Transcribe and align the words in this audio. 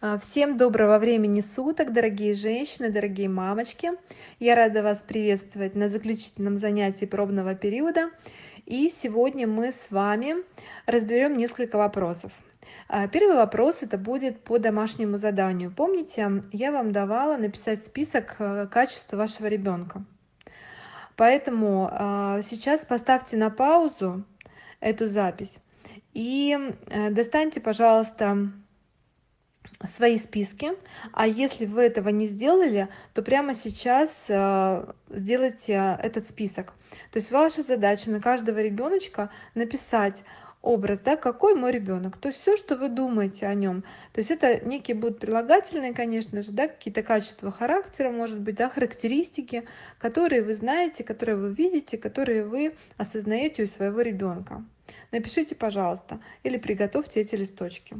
А, 0.00 0.16
Всем 0.16 0.56
доброго 0.56 0.98
времени 1.00 1.40
суток, 1.40 1.92
дорогие 1.92 2.32
женщины, 2.34 2.88
дорогие 2.88 3.28
мамочки. 3.28 3.90
Я 4.38 4.54
рада 4.54 4.84
вас 4.84 4.98
приветствовать 4.98 5.74
на 5.74 5.88
заключительном 5.88 6.56
занятии 6.56 7.04
пробного 7.04 7.56
периода. 7.56 8.10
И 8.64 8.92
сегодня 8.94 9.48
мы 9.48 9.72
с 9.72 9.90
вами 9.90 10.36
разберем 10.86 11.36
несколько 11.36 11.78
вопросов. 11.78 12.30
А, 12.86 13.08
Первый 13.08 13.34
вопрос 13.34 13.82
это 13.82 13.98
будет 13.98 14.44
по 14.44 14.58
домашнему 14.58 15.16
заданию. 15.16 15.72
Помните, 15.74 16.44
я 16.52 16.70
вам 16.70 16.92
давала 16.92 17.36
написать 17.36 17.84
список 17.84 18.36
э, 18.38 18.68
качеств 18.70 19.12
вашего 19.14 19.48
ребенка. 19.48 20.04
Поэтому 21.16 21.88
а, 21.90 22.40
сейчас 22.42 22.86
поставьте 22.86 23.36
на 23.36 23.50
паузу 23.50 24.22
эту 24.78 25.08
запись 25.08 25.58
и 26.14 26.56
э, 26.86 27.10
достаньте, 27.10 27.60
пожалуйста, 27.60 28.52
свои 29.86 30.18
списки. 30.18 30.72
А 31.12 31.26
если 31.26 31.66
вы 31.66 31.82
этого 31.82 32.08
не 32.08 32.26
сделали, 32.26 32.88
то 33.14 33.22
прямо 33.22 33.54
сейчас 33.54 34.24
э, 34.28 34.92
сделайте 35.08 35.98
этот 36.02 36.28
список. 36.28 36.74
То 37.12 37.18
есть 37.18 37.30
ваша 37.30 37.62
задача 37.62 38.10
на 38.10 38.20
каждого 38.20 38.60
ребеночка 38.60 39.30
написать 39.54 40.24
образ, 40.62 40.98
да, 41.00 41.16
какой 41.16 41.54
мой 41.54 41.70
ребенок. 41.70 42.16
То 42.16 42.28
есть 42.28 42.40
все, 42.40 42.56
что 42.56 42.76
вы 42.76 42.88
думаете 42.88 43.46
о 43.46 43.54
нем. 43.54 43.82
То 44.12 44.18
есть 44.18 44.30
это 44.30 44.60
некие 44.66 44.96
будут 44.96 45.20
прилагательные, 45.20 45.94
конечно 45.94 46.42
же, 46.42 46.50
да, 46.50 46.66
какие-то 46.66 47.02
качества 47.02 47.52
характера, 47.52 48.10
может 48.10 48.40
быть, 48.40 48.56
да, 48.56 48.68
характеристики, 48.68 49.64
которые 49.98 50.42
вы 50.42 50.54
знаете, 50.54 51.04
которые 51.04 51.36
вы 51.36 51.52
видите, 51.52 51.96
которые 51.96 52.44
вы 52.44 52.74
осознаете 52.96 53.62
у 53.62 53.66
своего 53.66 54.00
ребенка. 54.00 54.64
Напишите, 55.12 55.54
пожалуйста, 55.54 56.20
или 56.42 56.56
приготовьте 56.58 57.20
эти 57.20 57.36
листочки. 57.36 57.96